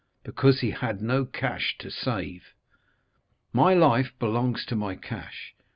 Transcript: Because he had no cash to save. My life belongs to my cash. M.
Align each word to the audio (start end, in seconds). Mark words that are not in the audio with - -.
Because 0.23 0.61
he 0.61 0.71
had 0.71 0.99
no 0.99 1.25
cash 1.25 1.75
to 1.77 1.91
save. 1.91 2.55
My 3.53 3.75
life 3.75 4.17
belongs 4.17 4.65
to 4.65 4.75
my 4.75 4.95
cash. 4.95 5.53
M. 5.59 5.63